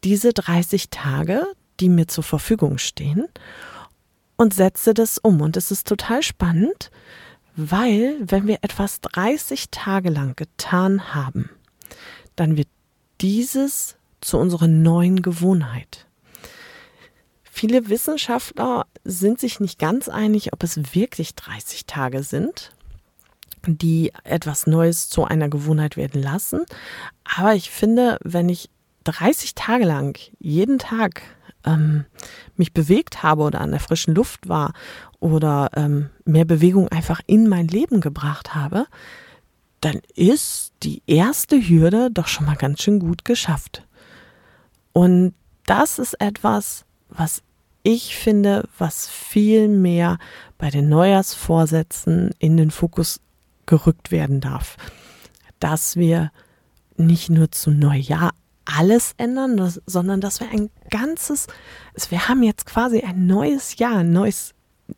diese 0.03 0.31
30 0.33 0.89
Tage, 0.89 1.45
die 1.79 1.89
mir 1.89 2.07
zur 2.07 2.23
Verfügung 2.23 2.77
stehen 2.77 3.27
und 4.35 4.53
setze 4.53 4.93
das 4.93 5.17
um. 5.17 5.41
Und 5.41 5.57
es 5.57 5.71
ist 5.71 5.87
total 5.87 6.23
spannend, 6.23 6.89
weil, 7.57 8.15
wenn 8.21 8.47
wir 8.47 8.59
etwas 8.61 9.01
30 9.01 9.71
Tage 9.71 10.09
lang 10.09 10.35
getan 10.35 11.13
haben, 11.15 11.49
dann 12.35 12.55
wird 12.55 12.67
dieses 13.19 13.97
zu 14.21 14.37
unserer 14.37 14.67
neuen 14.67 15.23
Gewohnheit. 15.23 16.05
Viele 17.43 17.89
Wissenschaftler 17.89 18.85
sind 19.03 19.39
sich 19.39 19.59
nicht 19.59 19.79
ganz 19.79 20.07
einig, 20.07 20.53
ob 20.53 20.61
es 20.61 20.93
wirklich 20.93 21.33
30 21.33 21.87
Tage 21.87 22.21
sind, 22.21 22.71
die 23.65 24.13
etwas 24.23 24.67
Neues 24.67 25.09
zu 25.09 25.23
einer 25.23 25.49
Gewohnheit 25.49 25.97
werden 25.97 26.21
lassen. 26.21 26.63
Aber 27.23 27.55
ich 27.55 27.71
finde, 27.71 28.19
wenn 28.23 28.49
ich 28.49 28.69
30 29.05 29.55
Tage 29.55 29.85
lang 29.85 30.19
jeden 30.37 30.77
Tag 30.77 31.23
ähm, 31.67 32.05
mich 32.55 32.73
bewegt 32.73 33.21
habe 33.21 33.43
oder 33.43 33.61
an 33.61 33.71
der 33.71 33.79
frischen 33.79 34.15
Luft 34.15 34.49
war 34.49 34.73
oder 35.19 35.69
ähm, 35.75 36.09
mehr 36.25 36.45
Bewegung 36.45 36.87
einfach 36.87 37.21
in 37.27 37.47
mein 37.47 37.67
Leben 37.67 38.01
gebracht 38.01 38.55
habe, 38.55 38.87
dann 39.81 39.99
ist 40.15 40.73
die 40.83 41.03
erste 41.05 41.57
Hürde 41.57 42.09
doch 42.11 42.27
schon 42.27 42.45
mal 42.45 42.55
ganz 42.55 42.81
schön 42.81 42.99
gut 42.99 43.25
geschafft. 43.25 43.83
Und 44.93 45.33
das 45.65 45.99
ist 45.99 46.19
etwas, 46.19 46.85
was 47.09 47.43
ich 47.83 48.15
finde, 48.15 48.67
was 48.77 49.07
viel 49.07 49.67
mehr 49.67 50.17
bei 50.57 50.69
den 50.69 50.89
Neujahrsvorsätzen 50.89 52.31
in 52.39 52.57
den 52.57 52.71
Fokus 52.71 53.21
gerückt 53.65 54.11
werden 54.11 54.41
darf. 54.41 54.77
Dass 55.59 55.95
wir 55.95 56.31
nicht 56.97 57.29
nur 57.29 57.51
zu 57.51 57.71
Neujahr 57.71 58.31
alles 58.67 59.13
ändern, 59.17 59.73
sondern 59.85 60.21
dass 60.21 60.39
wir 60.39 60.49
ein 60.49 60.69
ganzes, 60.89 61.47
wir 62.09 62.27
haben 62.27 62.43
jetzt 62.43 62.65
quasi 62.65 63.01
ein 63.01 63.25
neues 63.27 63.77
Jahr, 63.77 63.97
ein 63.97 64.11
neues 64.11 64.53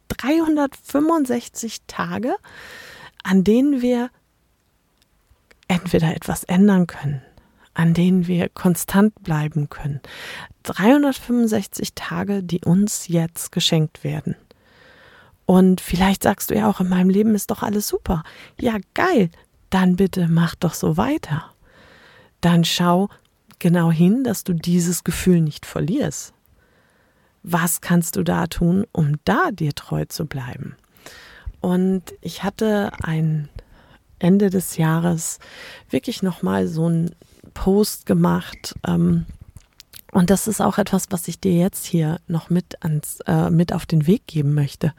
365 0.09 1.81
Tage, 1.87 2.35
an 3.23 3.43
denen 3.43 3.81
wir 3.81 4.09
entweder 5.67 6.15
etwas 6.15 6.43
ändern 6.43 6.87
können, 6.87 7.21
an 7.73 7.93
denen 7.93 8.27
wir 8.27 8.49
konstant 8.49 9.13
bleiben 9.23 9.69
können. 9.69 10.01
365 10.63 11.93
Tage, 11.93 12.43
die 12.43 12.61
uns 12.63 13.07
jetzt 13.07 13.51
geschenkt 13.51 14.03
werden. 14.03 14.35
Und 15.45 15.81
vielleicht 15.81 16.23
sagst 16.23 16.51
du 16.51 16.55
ja 16.55 16.69
auch, 16.69 16.79
in 16.79 16.89
meinem 16.89 17.09
Leben 17.09 17.33
ist 17.33 17.49
doch 17.49 17.63
alles 17.63 17.87
super. 17.87 18.23
Ja, 18.59 18.77
geil. 18.93 19.29
Dann 19.71 19.95
bitte 19.95 20.27
mach 20.27 20.55
doch 20.55 20.73
so 20.73 20.97
weiter. 20.97 21.51
Dann 22.41 22.65
schau 22.65 23.09
genau 23.59 23.91
hin, 23.91 24.23
dass 24.23 24.43
du 24.43 24.53
dieses 24.53 25.03
Gefühl 25.03 25.41
nicht 25.41 25.65
verlierst. 25.65 26.33
Was 27.43 27.81
kannst 27.81 28.15
du 28.15 28.23
da 28.23 28.47
tun, 28.47 28.85
um 28.91 29.15
da 29.25 29.51
dir 29.51 29.73
treu 29.73 30.05
zu 30.05 30.25
bleiben? 30.25 30.75
Und 31.61 32.03
ich 32.21 32.43
hatte 32.43 32.91
ein 33.01 33.49
Ende 34.19 34.49
des 34.49 34.77
Jahres 34.77 35.39
wirklich 35.89 36.21
nochmal 36.21 36.67
so 36.67 36.85
einen 36.85 37.15
Post 37.53 38.05
gemacht. 38.05 38.75
Ähm, 38.85 39.25
und 40.11 40.29
das 40.29 40.47
ist 40.47 40.61
auch 40.61 40.77
etwas, 40.77 41.05
was 41.09 41.27
ich 41.27 41.39
dir 41.39 41.53
jetzt 41.53 41.85
hier 41.85 42.19
noch 42.27 42.49
mit, 42.49 42.83
ans, 42.83 43.19
äh, 43.27 43.49
mit 43.49 43.73
auf 43.73 43.85
den 43.85 44.07
Weg 44.07 44.27
geben 44.27 44.53
möchte. 44.53 44.93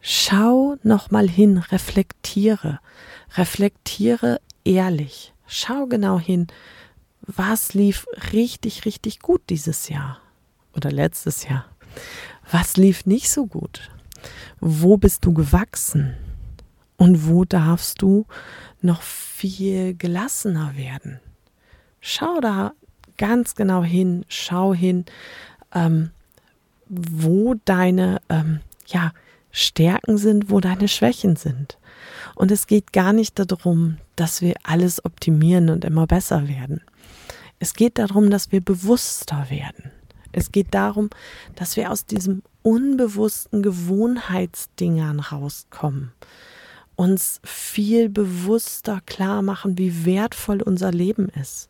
Schau 0.00 0.76
nochmal 0.82 1.28
hin, 1.28 1.58
reflektiere, 1.58 2.80
reflektiere 3.36 4.40
ehrlich. 4.64 5.32
Schau 5.46 5.86
genau 5.86 6.20
hin, 6.20 6.46
was 7.26 7.74
lief 7.74 8.06
richtig, 8.32 8.84
richtig 8.84 9.20
gut 9.20 9.42
dieses 9.50 9.88
Jahr 9.88 10.20
oder 10.74 10.90
letztes 10.90 11.48
Jahr. 11.48 11.64
Was 12.50 12.76
lief 12.76 13.06
nicht 13.06 13.30
so 13.30 13.46
gut? 13.46 13.90
Wo 14.60 14.96
bist 14.96 15.24
du 15.24 15.32
gewachsen? 15.32 16.14
Und 16.96 17.28
wo 17.28 17.44
darfst 17.44 18.00
du 18.00 18.26
noch 18.80 19.02
viel 19.02 19.94
gelassener 19.94 20.76
werden? 20.76 21.20
Schau 22.00 22.40
da 22.40 22.72
ganz 23.18 23.54
genau 23.54 23.82
hin, 23.82 24.24
schau 24.28 24.72
hin, 24.72 25.04
ähm, 25.74 26.10
wo 26.88 27.54
deine 27.64 28.20
ähm, 28.28 28.60
ja, 28.86 29.12
Stärken 29.50 30.16
sind, 30.18 30.50
wo 30.50 30.60
deine 30.60 30.88
Schwächen 30.88 31.36
sind. 31.36 31.78
Und 32.34 32.50
es 32.50 32.66
geht 32.66 32.92
gar 32.92 33.12
nicht 33.12 33.38
darum, 33.38 33.98
dass 34.14 34.40
wir 34.40 34.54
alles 34.62 35.04
optimieren 35.04 35.68
und 35.70 35.84
immer 35.84 36.06
besser 36.06 36.48
werden. 36.48 36.82
Es 37.58 37.74
geht 37.74 37.98
darum, 37.98 38.30
dass 38.30 38.52
wir 38.52 38.60
bewusster 38.60 39.46
werden. 39.48 39.90
Es 40.32 40.52
geht 40.52 40.74
darum, 40.74 41.10
dass 41.54 41.76
wir 41.76 41.90
aus 41.90 42.04
diesem 42.04 42.42
unbewussten 42.62 43.62
Gewohnheitsdingern 43.62 45.20
rauskommen 45.20 46.12
uns 46.96 47.40
viel 47.44 48.08
bewusster 48.08 49.00
klar 49.06 49.42
machen, 49.42 49.78
wie 49.78 50.04
wertvoll 50.04 50.62
unser 50.62 50.90
Leben 50.90 51.28
ist, 51.28 51.68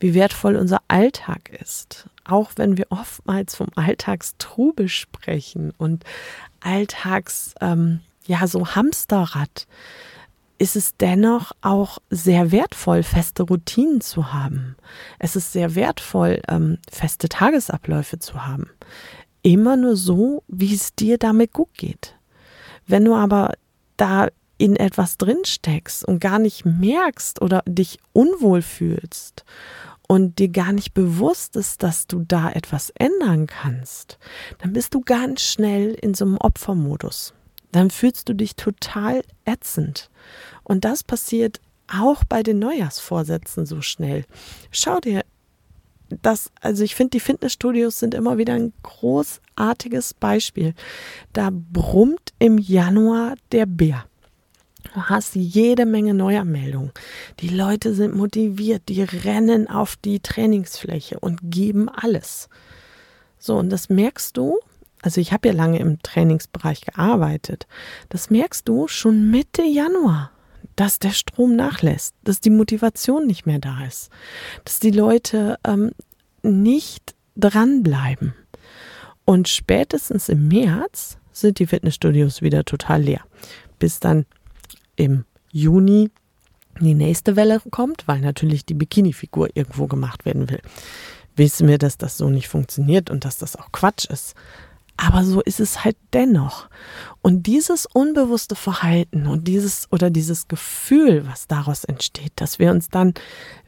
wie 0.00 0.14
wertvoll 0.14 0.56
unser 0.56 0.80
Alltag 0.88 1.50
ist. 1.60 2.08
Auch 2.24 2.52
wenn 2.56 2.76
wir 2.76 2.86
oftmals 2.88 3.54
vom 3.54 3.68
Alltagstrubel 3.76 4.88
sprechen 4.88 5.72
und 5.76 6.04
Alltags, 6.60 7.54
ähm, 7.60 8.00
ja, 8.26 8.46
so 8.46 8.66
Hamsterrad, 8.74 9.68
ist 10.58 10.76
es 10.76 10.96
dennoch 10.96 11.52
auch 11.60 11.98
sehr 12.10 12.50
wertvoll, 12.50 13.02
feste 13.02 13.42
Routinen 13.42 14.00
zu 14.00 14.32
haben. 14.32 14.76
Es 15.18 15.36
ist 15.36 15.52
sehr 15.52 15.74
wertvoll, 15.74 16.40
ähm, 16.48 16.78
feste 16.90 17.28
Tagesabläufe 17.28 18.18
zu 18.18 18.46
haben. 18.46 18.70
Immer 19.42 19.76
nur 19.76 19.96
so, 19.96 20.42
wie 20.48 20.74
es 20.74 20.94
dir 20.94 21.18
damit 21.18 21.52
gut 21.52 21.74
geht. 21.74 22.16
Wenn 22.86 23.04
du 23.04 23.14
aber 23.14 23.52
da 23.96 24.28
in 24.58 24.76
etwas 24.76 25.18
drinsteckst 25.18 26.04
und 26.04 26.20
gar 26.20 26.38
nicht 26.38 26.64
merkst 26.64 27.42
oder 27.42 27.62
dich 27.66 27.98
unwohl 28.12 28.62
fühlst 28.62 29.44
und 30.08 30.38
dir 30.38 30.48
gar 30.48 30.72
nicht 30.72 30.94
bewusst 30.94 31.56
ist, 31.56 31.82
dass 31.82 32.06
du 32.06 32.24
da 32.26 32.50
etwas 32.50 32.90
ändern 32.90 33.46
kannst, 33.46 34.18
dann 34.58 34.72
bist 34.72 34.94
du 34.94 35.00
ganz 35.00 35.42
schnell 35.42 35.94
in 35.94 36.14
so 36.14 36.24
einem 36.24 36.38
Opfermodus. 36.38 37.34
Dann 37.76 37.90
fühlst 37.90 38.26
du 38.30 38.32
dich 38.32 38.56
total 38.56 39.20
ätzend. 39.44 40.08
Und 40.64 40.86
das 40.86 41.04
passiert 41.04 41.60
auch 41.92 42.24
bei 42.24 42.42
den 42.42 42.58
Neujahrsvorsätzen 42.58 43.66
so 43.66 43.82
schnell. 43.82 44.24
Schau 44.70 44.98
dir 44.98 45.22
das, 46.22 46.50
also 46.62 46.84
ich 46.84 46.94
finde, 46.94 47.10
die 47.10 47.20
Fitnessstudios 47.20 47.98
sind 47.98 48.14
immer 48.14 48.38
wieder 48.38 48.54
ein 48.54 48.72
großartiges 48.82 50.14
Beispiel. 50.14 50.72
Da 51.34 51.50
brummt 51.52 52.32
im 52.38 52.56
Januar 52.56 53.34
der 53.52 53.66
Bär. 53.66 54.06
Du 54.94 55.02
hast 55.02 55.34
jede 55.34 55.84
Menge 55.84 56.14
Neuanmeldungen. 56.14 56.92
Die 57.40 57.50
Leute 57.50 57.92
sind 57.92 58.16
motiviert, 58.16 58.84
die 58.88 59.02
rennen 59.02 59.68
auf 59.68 59.96
die 59.96 60.20
Trainingsfläche 60.20 61.20
und 61.20 61.40
geben 61.42 61.90
alles. 61.90 62.48
So, 63.38 63.56
und 63.58 63.68
das 63.68 63.90
merkst 63.90 64.34
du, 64.34 64.60
also 65.02 65.20
ich 65.20 65.32
habe 65.32 65.48
ja 65.48 65.54
lange 65.54 65.78
im 65.78 66.02
Trainingsbereich 66.02 66.80
gearbeitet, 66.82 67.66
das 68.08 68.30
merkst 68.30 68.68
du 68.68 68.88
schon 68.88 69.30
Mitte 69.30 69.62
Januar, 69.62 70.30
dass 70.74 70.98
der 70.98 71.10
Strom 71.10 71.56
nachlässt, 71.56 72.14
dass 72.24 72.40
die 72.40 72.50
Motivation 72.50 73.26
nicht 73.26 73.46
mehr 73.46 73.58
da 73.58 73.84
ist, 73.84 74.10
dass 74.64 74.80
die 74.80 74.90
Leute 74.90 75.58
ähm, 75.64 75.92
nicht 76.42 77.14
dranbleiben. 77.36 78.34
Und 79.24 79.48
spätestens 79.48 80.28
im 80.28 80.48
März 80.48 81.18
sind 81.32 81.58
die 81.58 81.66
Fitnessstudios 81.66 82.42
wieder 82.42 82.64
total 82.64 83.02
leer. 83.02 83.22
Bis 83.78 84.00
dann 84.00 84.24
im 84.96 85.24
Juni 85.50 86.10
die 86.80 86.94
nächste 86.94 87.36
Welle 87.36 87.60
kommt, 87.70 88.06
weil 88.06 88.20
natürlich 88.20 88.64
die 88.64 88.74
Bikini-Figur 88.74 89.48
irgendwo 89.54 89.86
gemacht 89.86 90.24
werden 90.24 90.50
will. 90.50 90.60
Wissen 91.34 91.68
wir, 91.68 91.78
dass 91.78 91.98
das 91.98 92.16
so 92.16 92.30
nicht 92.30 92.48
funktioniert 92.48 93.10
und 93.10 93.24
dass 93.24 93.38
das 93.38 93.56
auch 93.56 93.72
Quatsch 93.72 94.06
ist. 94.06 94.34
Aber 94.96 95.24
so 95.24 95.42
ist 95.42 95.60
es 95.60 95.84
halt 95.84 95.96
dennoch. 96.12 96.68
Und 97.20 97.46
dieses 97.46 97.86
unbewusste 97.86 98.54
Verhalten 98.54 99.26
und 99.26 99.46
dieses 99.46 99.88
oder 99.92 100.10
dieses 100.10 100.48
Gefühl, 100.48 101.26
was 101.26 101.46
daraus 101.46 101.84
entsteht, 101.84 102.32
dass 102.36 102.58
wir 102.58 102.70
uns 102.70 102.88
dann 102.88 103.12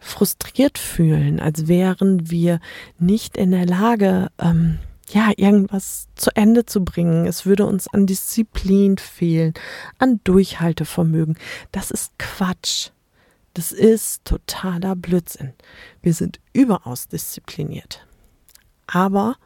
frustriert 0.01 0.79
fühlen, 0.79 1.39
als 1.39 1.69
wären 1.69 2.31
wir 2.31 2.61
nicht 2.99 3.37
in 3.37 3.51
der 3.51 3.67
Lage, 3.67 4.31
ähm, 4.39 4.79
ja, 5.11 5.33
irgendwas 5.37 6.09
zu 6.15 6.35
Ende 6.35 6.67
zu 6.67 6.85
bringen. 6.85 7.27
Es 7.27 7.47
würde 7.47 7.67
uns 7.67 7.89
an 7.89 8.07
Disziplin 8.07 8.99
fehlen, 8.99 9.55
an 9.99 10.21
Durchhaltevermögen. 10.25 11.39
Das 11.73 11.91
ist 11.91 12.19
Quatsch. 12.19 12.91
Das 13.55 13.73
ist 13.73 14.25
totaler 14.25 14.95
Blödsinn. 14.95 15.53
Wir 16.03 16.15
sind 16.15 16.41
überaus 16.53 17.09
diszipliniert. 17.09 18.07
Aber 18.87 19.37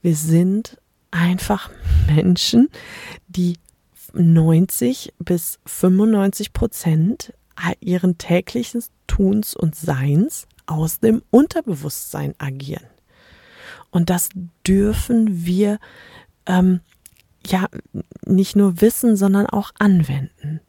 wir 0.00 0.16
sind 0.16 0.79
einfach 1.10 1.70
Menschen, 2.06 2.68
die 3.28 3.58
90 4.12 5.12
bis 5.18 5.58
95 5.66 6.52
Prozent 6.52 7.32
ihren 7.80 8.18
täglichen 8.18 8.82
Tuns 9.06 9.54
und 9.54 9.76
Seins 9.76 10.46
aus 10.66 11.00
dem 11.00 11.22
Unterbewusstsein 11.30 12.34
agieren. 12.38 12.86
Und 13.90 14.08
das 14.08 14.30
dürfen 14.66 15.44
wir 15.44 15.78
ähm, 16.46 16.80
ja 17.46 17.68
nicht 18.24 18.56
nur 18.56 18.80
wissen, 18.80 19.16
sondern 19.16 19.46
auch 19.46 19.72
anwenden. 19.78 20.60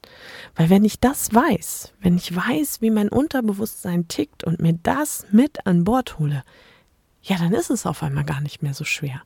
Weil 0.56 0.70
wenn 0.70 0.84
ich 0.84 1.00
das 1.00 1.34
weiß, 1.34 1.94
wenn 2.02 2.18
ich 2.18 2.36
weiß, 2.36 2.82
wie 2.82 2.90
mein 2.90 3.10
Unterbewusstsein 3.10 4.08
tickt 4.08 4.44
und 4.44 4.62
mir 4.62 4.78
das 4.84 5.26
mit 5.32 5.66
an 5.66 5.84
Bord 5.84 6.20
hole, 6.20 6.44
ja, 7.22 7.38
dann 7.38 7.54
ist 7.54 7.70
es 7.70 7.86
auf 7.86 8.02
einmal 8.02 8.26
gar 8.26 8.42
nicht 8.42 8.64
mehr 8.64 8.74
so 8.74 8.84
schwer. 8.84 9.22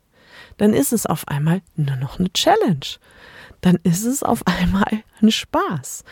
Dann 0.58 0.74
ist 0.74 0.94
es 0.94 1.06
auf 1.06 1.28
einmal 1.28 1.62
nur 1.76 1.96
noch 1.96 2.20
eine 2.20 2.32
Challenge. 2.32 2.86
Dann 3.62 3.80
ist 3.84 4.06
es 4.06 4.24
auf 4.24 4.46
einmal 4.46 5.04
ein 5.22 5.32
Spaß. 5.32 6.04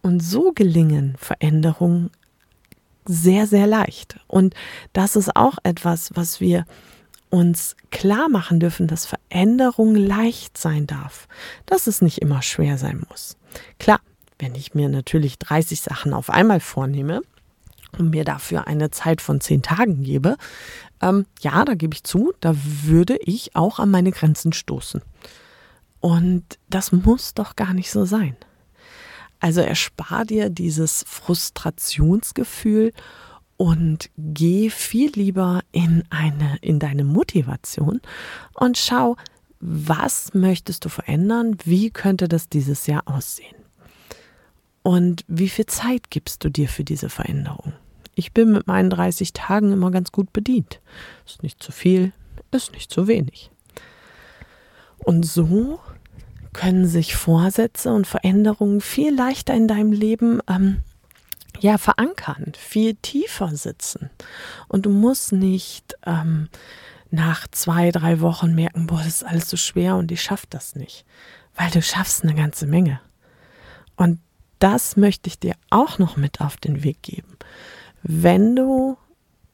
Und 0.00 0.20
so 0.20 0.52
gelingen 0.52 1.16
Veränderungen 1.18 2.10
sehr, 3.04 3.46
sehr 3.46 3.66
leicht. 3.66 4.18
Und 4.28 4.54
das 4.92 5.16
ist 5.16 5.36
auch 5.36 5.58
etwas, 5.62 6.10
was 6.14 6.40
wir 6.40 6.64
uns 7.30 7.76
klar 7.90 8.28
machen 8.28 8.60
dürfen, 8.60 8.86
dass 8.86 9.06
Veränderung 9.06 9.94
leicht 9.94 10.58
sein 10.58 10.86
darf, 10.86 11.28
dass 11.64 11.86
es 11.86 12.02
nicht 12.02 12.18
immer 12.18 12.42
schwer 12.42 12.76
sein 12.76 13.02
muss. 13.08 13.36
Klar, 13.78 14.00
wenn 14.38 14.54
ich 14.54 14.74
mir 14.74 14.88
natürlich 14.88 15.38
30 15.38 15.80
Sachen 15.80 16.12
auf 16.12 16.28
einmal 16.28 16.60
vornehme 16.60 17.22
und 17.98 18.10
mir 18.10 18.24
dafür 18.24 18.66
eine 18.66 18.90
Zeit 18.90 19.20
von 19.20 19.40
10 19.40 19.62
Tagen 19.62 20.02
gebe, 20.02 20.36
ähm, 21.02 21.26
ja, 21.40 21.64
da 21.64 21.74
gebe 21.74 21.94
ich 21.94 22.04
zu, 22.04 22.32
da 22.40 22.54
würde 22.54 23.16
ich 23.16 23.54
auch 23.54 23.78
an 23.78 23.90
meine 23.90 24.12
Grenzen 24.12 24.52
stoßen. 24.52 25.02
Und 26.00 26.58
das 26.68 26.92
muss 26.92 27.34
doch 27.34 27.56
gar 27.56 27.74
nicht 27.74 27.90
so 27.90 28.04
sein. 28.04 28.36
Also 29.40 29.60
erspar 29.60 30.24
dir 30.24 30.50
dieses 30.50 31.04
Frustrationsgefühl 31.06 32.92
und 33.56 34.08
geh 34.16 34.70
viel 34.70 35.10
lieber 35.14 35.62
in 35.72 36.04
eine, 36.10 36.58
in 36.60 36.78
deine 36.78 37.04
Motivation 37.04 38.00
und 38.54 38.78
schau, 38.78 39.16
was 39.60 40.34
möchtest 40.34 40.84
du 40.84 40.88
verändern? 40.88 41.56
Wie 41.64 41.90
könnte 41.90 42.26
das 42.26 42.48
dieses 42.48 42.86
Jahr 42.86 43.02
aussehen? 43.06 43.54
Und 44.82 45.24
wie 45.28 45.48
viel 45.48 45.66
Zeit 45.66 46.10
gibst 46.10 46.44
du 46.44 46.48
dir 46.48 46.68
für 46.68 46.82
diese 46.82 47.08
Veränderung? 47.08 47.72
Ich 48.14 48.32
bin 48.32 48.52
mit 48.52 48.66
meinen 48.66 48.90
30 48.90 49.32
Tagen 49.32 49.72
immer 49.72 49.90
ganz 49.90 50.12
gut 50.12 50.32
bedient. 50.32 50.80
Ist 51.26 51.42
nicht 51.42 51.62
zu 51.62 51.72
viel, 51.72 52.12
ist 52.50 52.72
nicht 52.72 52.90
zu 52.90 53.06
wenig. 53.06 53.50
Und 54.98 55.24
so 55.24 55.80
können 56.52 56.86
sich 56.86 57.16
Vorsätze 57.16 57.92
und 57.92 58.06
Veränderungen 58.06 58.80
viel 58.80 59.14
leichter 59.14 59.54
in 59.54 59.66
deinem 59.66 59.92
Leben 59.92 60.40
ähm, 60.48 60.82
ja, 61.60 61.78
verankern, 61.78 62.52
viel 62.56 62.94
tiefer 62.96 63.54
sitzen. 63.56 64.10
Und 64.68 64.86
du 64.86 64.90
musst 64.90 65.32
nicht 65.32 65.96
ähm, 66.04 66.48
nach 67.10 67.46
zwei, 67.48 67.90
drei 67.90 68.20
Wochen 68.20 68.54
merken, 68.54 68.86
boah, 68.86 68.98
das 68.98 69.22
ist 69.22 69.24
alles 69.24 69.48
so 69.48 69.56
schwer 69.56 69.96
und 69.96 70.10
ich 70.12 70.22
schaff 70.22 70.46
das 70.46 70.74
nicht. 70.74 71.04
Weil 71.54 71.70
du 71.70 71.82
schaffst 71.82 72.22
eine 72.22 72.34
ganze 72.34 72.66
Menge. 72.66 73.00
Und 73.96 74.18
das 74.58 74.96
möchte 74.96 75.28
ich 75.28 75.38
dir 75.38 75.54
auch 75.70 75.98
noch 75.98 76.16
mit 76.16 76.40
auf 76.40 76.56
den 76.56 76.82
Weg 76.82 77.02
geben. 77.02 77.36
Wenn 78.02 78.56
du 78.56 78.96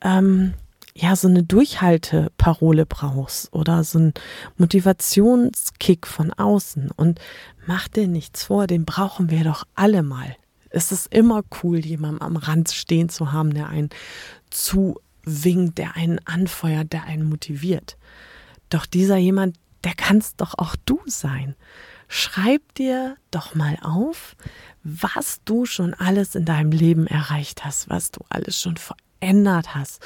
ähm, 0.00 0.54
ja 0.94 1.16
so 1.16 1.28
eine 1.28 1.42
Durchhalteparole 1.42 2.86
brauchst 2.86 3.52
oder 3.52 3.84
so 3.84 3.98
einen 3.98 4.14
Motivationskick 4.56 6.06
von 6.06 6.32
außen 6.32 6.90
und 6.96 7.20
mach 7.66 7.88
dir 7.88 8.08
nichts 8.08 8.44
vor, 8.44 8.66
den 8.66 8.84
brauchen 8.84 9.30
wir 9.30 9.44
doch 9.44 9.64
alle 9.74 10.02
mal 10.02 10.36
es 10.70 10.92
ist 10.92 11.12
immer 11.12 11.42
cool, 11.62 11.78
jemanden 11.78 12.22
am 12.22 12.36
Rand 12.36 12.70
stehen 12.70 13.08
zu 13.08 13.32
haben, 13.32 13.54
der 13.54 13.68
einen 13.68 13.90
zuwinkt, 14.50 15.78
der 15.78 15.96
einen 15.96 16.20
anfeuert, 16.26 16.92
der 16.92 17.04
einen 17.04 17.28
motiviert. 17.28 17.96
Doch 18.70 18.86
dieser 18.86 19.16
jemand, 19.16 19.56
der 19.84 19.94
kannst 19.94 20.40
doch 20.40 20.54
auch 20.58 20.76
du 20.84 21.00
sein. 21.06 21.54
Schreib 22.08 22.74
dir 22.74 23.16
doch 23.30 23.54
mal 23.54 23.78
auf, 23.82 24.36
was 24.82 25.40
du 25.44 25.66
schon 25.66 25.94
alles 25.94 26.34
in 26.34 26.44
deinem 26.44 26.72
Leben 26.72 27.06
erreicht 27.06 27.64
hast, 27.64 27.88
was 27.88 28.10
du 28.10 28.20
alles 28.28 28.60
schon 28.60 28.76
verändert 28.76 29.74
hast, 29.74 30.00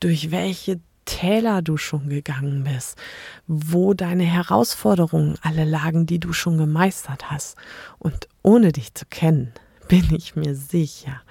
durch 0.00 0.30
welche 0.30 0.80
Täler 1.04 1.62
du 1.62 1.76
schon 1.76 2.08
gegangen 2.08 2.64
bist, 2.64 2.98
wo 3.46 3.94
deine 3.94 4.24
Herausforderungen 4.24 5.38
alle 5.40 5.64
lagen, 5.64 6.04
die 6.04 6.18
du 6.18 6.32
schon 6.32 6.58
gemeistert 6.58 7.30
hast. 7.30 7.56
Und 7.98 8.28
ohne 8.42 8.72
dich 8.72 8.92
zu 8.94 9.06
kennen, 9.06 9.52
bin 9.88 10.12
ich 10.14 10.36
mir 10.36 10.54
sicher, 10.54 11.22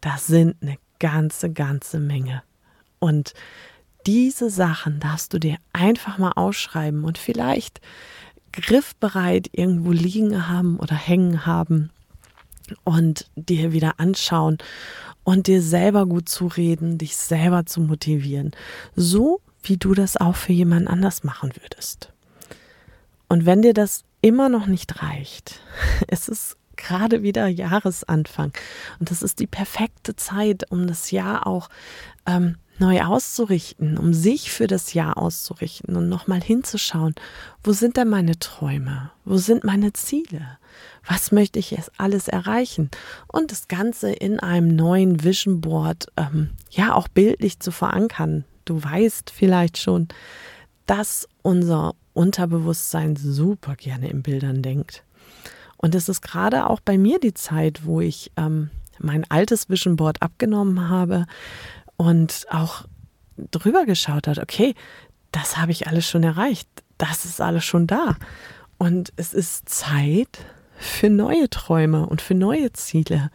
das 0.00 0.26
sind 0.26 0.56
eine 0.62 0.78
ganze, 0.98 1.52
ganze 1.52 2.00
Menge. 2.00 2.42
Und 2.98 3.34
diese 4.06 4.48
Sachen 4.48 4.98
darfst 5.00 5.34
du 5.34 5.38
dir 5.38 5.58
einfach 5.72 6.18
mal 6.18 6.32
ausschreiben 6.34 7.04
und 7.04 7.18
vielleicht 7.18 7.80
griffbereit 8.52 9.50
irgendwo 9.52 9.92
liegen 9.92 10.48
haben 10.48 10.78
oder 10.78 10.96
hängen 10.96 11.44
haben 11.44 11.90
und 12.84 13.30
dir 13.36 13.72
wieder 13.72 13.98
anschauen 13.98 14.58
und 15.24 15.46
dir 15.46 15.62
selber 15.62 16.06
gut 16.06 16.28
zu 16.28 16.46
reden, 16.46 16.98
dich 16.98 17.16
selber 17.16 17.66
zu 17.66 17.80
motivieren, 17.80 18.52
so 18.96 19.40
wie 19.62 19.76
du 19.76 19.94
das 19.94 20.16
auch 20.16 20.36
für 20.36 20.52
jemand 20.52 20.88
anders 20.88 21.24
machen 21.24 21.52
würdest. 21.60 22.12
Und 23.28 23.44
wenn 23.44 23.62
dir 23.62 23.74
das 23.74 24.04
immer 24.22 24.48
noch 24.48 24.66
nicht 24.66 25.02
reicht, 25.02 25.60
es 26.08 26.28
ist 26.28 26.56
gerade 26.76 27.22
wieder 27.22 27.46
Jahresanfang. 27.48 28.52
Und 28.98 29.10
das 29.10 29.22
ist 29.22 29.40
die 29.40 29.46
perfekte 29.46 30.16
Zeit, 30.16 30.70
um 30.70 30.86
das 30.86 31.10
Jahr 31.10 31.46
auch 31.46 31.68
ähm, 32.26 32.56
neu 32.80 33.02
auszurichten, 33.02 33.98
um 33.98 34.14
sich 34.14 34.50
für 34.50 34.66
das 34.66 34.94
Jahr 34.94 35.18
auszurichten 35.18 35.96
und 35.96 36.08
nochmal 36.08 36.40
hinzuschauen, 36.40 37.14
wo 37.62 37.72
sind 37.72 37.96
denn 37.96 38.08
meine 38.08 38.38
Träume? 38.38 39.10
Wo 39.24 39.36
sind 39.36 39.64
meine 39.64 39.92
Ziele? 39.92 40.58
Was 41.06 41.32
möchte 41.32 41.58
ich 41.58 41.70
jetzt 41.70 41.92
alles 41.98 42.28
erreichen? 42.28 42.90
Und 43.26 43.50
das 43.50 43.68
Ganze 43.68 44.12
in 44.12 44.40
einem 44.40 44.74
neuen 44.74 45.24
Vision 45.24 45.60
Board, 45.60 46.06
ähm, 46.16 46.50
ja, 46.70 46.94
auch 46.94 47.08
bildlich 47.08 47.60
zu 47.60 47.70
verankern. 47.70 48.44
Du 48.64 48.82
weißt 48.82 49.30
vielleicht 49.30 49.78
schon, 49.78 50.08
dass 50.86 51.28
unser 51.42 51.94
Unterbewusstsein 52.12 53.16
super 53.16 53.76
gerne 53.76 54.10
in 54.10 54.22
Bildern 54.22 54.62
denkt. 54.62 55.04
Und 55.76 55.94
es 55.94 56.08
ist 56.08 56.22
gerade 56.22 56.68
auch 56.68 56.80
bei 56.80 56.98
mir 56.98 57.20
die 57.20 57.34
Zeit, 57.34 57.84
wo 57.84 58.00
ich 58.00 58.32
ähm, 58.36 58.70
mein 58.98 59.24
altes 59.30 59.68
Vision 59.68 59.96
Board 59.96 60.20
abgenommen 60.22 60.88
habe 60.88 61.26
und 61.98 62.46
auch 62.48 62.84
drüber 63.50 63.84
geschaut 63.84 64.26
hat, 64.26 64.38
okay, 64.38 64.74
das 65.32 65.58
habe 65.58 65.72
ich 65.72 65.86
alles 65.86 66.08
schon 66.08 66.22
erreicht, 66.22 66.68
das 66.96 67.26
ist 67.26 67.42
alles 67.42 67.64
schon 67.64 67.86
da. 67.86 68.16
Und 68.78 69.12
es 69.16 69.34
ist 69.34 69.68
Zeit 69.68 70.38
für 70.78 71.10
neue 71.10 71.50
Träume 71.50 72.06
und 72.06 72.22
für 72.22 72.34
neue 72.34 72.72
Ziele. 72.72 73.30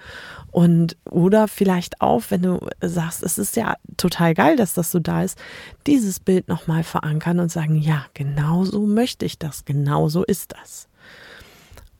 Und 0.51 0.95
oder 1.09 1.47
vielleicht 1.47 1.99
auch, 2.01 2.23
wenn 2.29 2.43
du 2.43 2.65
sagst, 2.81 3.21
es 3.21 3.37
ist 3.37 3.55
ja 3.57 3.75
total 3.97 4.33
geil, 4.33 4.55
dass 4.55 4.73
das 4.73 4.91
so 4.91 4.99
da 4.99 5.23
ist, 5.23 5.37
dieses 5.85 6.19
Bild 6.19 6.47
nochmal 6.47 6.83
verankern 6.83 7.39
und 7.39 7.51
sagen, 7.51 7.75
ja, 7.75 8.05
genau 8.13 8.63
so 8.63 8.85
möchte 8.85 9.25
ich 9.25 9.37
das, 9.37 9.65
genau 9.65 10.07
so 10.07 10.23
ist 10.23 10.53
das. 10.53 10.87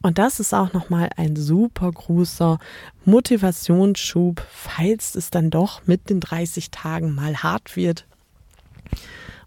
Und 0.04 0.18
das 0.18 0.42
ist 0.42 0.54
auch 0.54 0.74
nochmal 0.74 1.10
ein 1.16 1.38
super 1.38 1.90
großer 1.90 2.60
Motivationsschub, 3.06 4.46
falls 4.52 5.16
es 5.16 5.30
dann 5.30 5.50
doch 5.50 5.88
mit 5.88 6.10
den 6.10 6.20
30 6.20 6.72
Tagen 6.72 7.16
mal 7.16 7.38
hart 7.38 7.78
wird. 7.78 8.06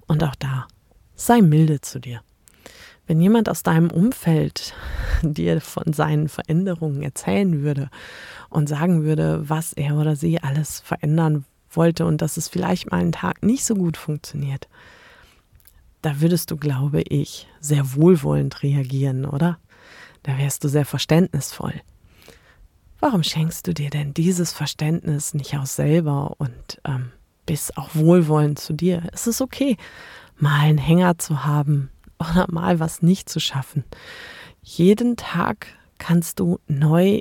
Und 0.07 0.25
auch 0.25 0.35
da, 0.35 0.67
sei 1.15 1.43
milde 1.43 1.83
zu 1.83 2.01
dir. 2.01 2.23
Wenn 3.07 3.21
jemand 3.21 3.51
aus 3.51 3.65
deinem 3.65 3.91
Umfeld 3.91 4.75
dir 5.23 5.61
von 5.61 5.93
seinen 5.93 6.31
Veränderungen 6.31 7.03
erzählen 7.03 7.63
würde 7.63 7.91
und 8.49 8.67
sagen 8.67 9.05
würde, 9.05 9.47
was 9.47 9.75
er 9.75 9.97
oder 9.97 10.17
sie 10.17 10.41
alles 10.41 10.81
verändern 10.81 11.45
wollte 11.71 12.07
und 12.07 12.23
dass 12.23 12.39
es 12.39 12.49
vielleicht 12.49 12.91
mal 12.91 13.01
einen 13.01 13.13
Tag 13.13 13.43
nicht 13.43 13.67
so 13.67 13.75
gut 13.75 13.99
funktioniert, 13.99 14.69
da 16.01 16.23
würdest 16.23 16.51
du, 16.51 16.57
glaube 16.57 17.03
ich, 17.03 17.47
sehr 17.61 17.95
wohlwollend 17.95 18.63
reagieren, 18.63 19.27
oder? 19.27 19.59
Da 20.27 20.37
wärst 20.39 20.65
du 20.65 20.69
sehr 20.69 20.85
verständnisvoll. 20.85 21.75
Warum 22.99 23.23
schenkst 23.23 23.67
du 23.67 23.73
dir 23.73 23.91
denn 23.91 24.13
dieses 24.13 24.53
Verständnis 24.53 25.35
nicht 25.35 25.57
aus 25.57 25.77
selber 25.77 26.35
und 26.39 26.81
ähm, 26.85 27.13
bist 27.47 27.79
auch 27.79 27.91
wohlwollend 27.95 28.59
zu 28.59 28.73
dir? 28.73 29.05
Es 29.13 29.29
ist 29.29 29.41
okay, 29.41 29.77
mal 30.37 30.61
einen 30.61 30.79
Hänger 30.79 31.19
zu 31.19 31.45
haben 31.45 31.91
oder 32.19 32.47
mal 32.51 32.81
was 32.81 33.03
nicht 33.03 33.29
zu 33.29 33.39
schaffen. 33.39 33.85
Jeden 34.63 35.17
Tag 35.17 35.69
kannst 35.99 36.41
du 36.41 36.59
neu 36.67 37.21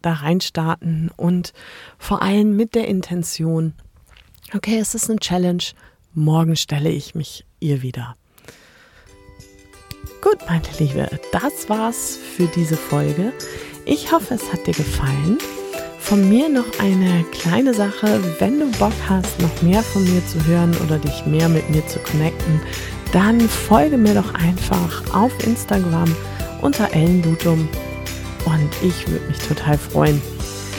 da 0.00 0.12
reinstarten 0.12 1.10
und 1.16 1.54
vor 1.98 2.22
allem 2.22 2.54
mit 2.54 2.76
der 2.76 2.86
Intention, 2.86 3.74
okay, 4.54 4.78
es 4.78 4.94
ist 4.94 5.10
eine 5.10 5.18
Challenge, 5.18 5.64
morgen 6.12 6.54
stelle 6.54 6.90
ich 6.90 7.16
mich 7.16 7.44
ihr 7.58 7.82
wieder. 7.82 8.16
Gut, 10.24 10.38
meine 10.48 10.62
Liebe, 10.78 11.06
das 11.32 11.68
war's 11.68 12.18
für 12.34 12.46
diese 12.46 12.78
Folge. 12.78 13.30
Ich 13.84 14.10
hoffe, 14.10 14.32
es 14.32 14.50
hat 14.50 14.66
dir 14.66 14.72
gefallen. 14.72 15.36
Von 15.98 16.30
mir 16.30 16.48
noch 16.48 16.64
eine 16.78 17.26
kleine 17.30 17.74
Sache. 17.74 18.22
Wenn 18.38 18.58
du 18.58 18.70
Bock 18.78 18.94
hast, 19.06 19.38
noch 19.38 19.60
mehr 19.60 19.82
von 19.82 20.02
mir 20.04 20.26
zu 20.26 20.42
hören 20.46 20.74
oder 20.82 20.98
dich 20.98 21.26
mehr 21.26 21.50
mit 21.50 21.68
mir 21.68 21.86
zu 21.88 21.98
connecten, 21.98 22.58
dann 23.12 23.38
folge 23.38 23.98
mir 23.98 24.14
doch 24.14 24.32
einfach 24.32 25.14
auf 25.14 25.30
Instagram 25.46 26.16
unter 26.62 26.90
ellendutum 26.94 27.68
und 28.46 28.70
ich 28.82 29.06
würde 29.06 29.26
mich 29.26 29.38
total 29.40 29.76
freuen. 29.76 30.22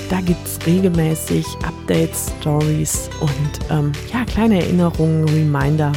Da 0.09 0.21
gibt 0.21 0.43
es 0.47 0.57
regelmäßig 0.65 1.45
Updates, 1.63 2.33
Stories 2.41 3.11
und 3.21 3.69
ähm, 3.69 3.91
ja, 4.11 4.25
kleine 4.25 4.63
Erinnerungen, 4.63 5.29
Reminder, 5.29 5.91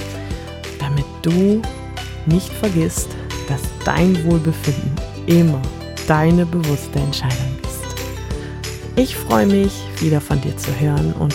damit 0.78 1.06
du 1.22 1.62
nicht 2.26 2.52
vergisst, 2.52 3.08
dass 3.48 3.62
dein 3.84 4.24
Wohlbefinden 4.24 4.92
immer 5.26 5.61
deine 6.06 6.46
bewusste 6.46 6.98
Entscheidung 6.98 7.58
ist. 7.62 7.96
Ich 8.96 9.16
freue 9.16 9.46
mich, 9.46 9.72
wieder 10.00 10.20
von 10.20 10.40
dir 10.40 10.56
zu 10.56 10.70
hören 10.78 11.12
und 11.14 11.34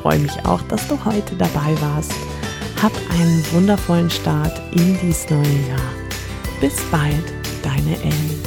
freue 0.00 0.18
mich 0.18 0.44
auch, 0.44 0.62
dass 0.62 0.86
du 0.88 0.98
heute 1.04 1.34
dabei 1.36 1.74
warst. 1.80 2.12
Hab 2.82 2.92
einen 3.10 3.44
wundervollen 3.52 4.10
Start 4.10 4.60
in 4.72 4.98
dieses 5.00 5.28
neue 5.30 5.68
Jahr. 5.68 5.92
Bis 6.60 6.74
bald, 6.90 7.32
deine 7.62 7.96
Ellen. 8.02 8.41